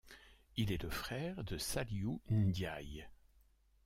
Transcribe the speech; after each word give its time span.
Il 0.57 0.71
est 0.71 0.81
le 0.81 0.89
frère 0.89 1.43
de 1.43 1.59
Saliou 1.59 2.23
Ndiaye. 2.31 3.07